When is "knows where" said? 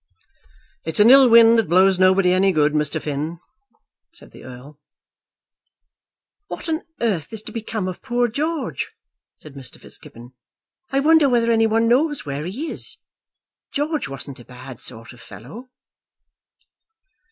11.87-12.45